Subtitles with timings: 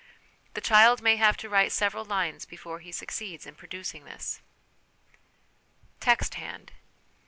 [0.55, 4.41] The child may have to write several lines before he succeeds in pro ducing this.
[5.99, 6.71] Text hand.